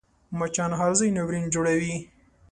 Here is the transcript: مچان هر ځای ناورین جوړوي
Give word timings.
مچان 0.39 0.71
هر 0.79 0.91
ځای 0.99 1.09
ناورین 1.15 1.45
جوړوي 1.53 1.95